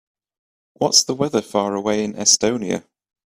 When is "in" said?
2.03-2.13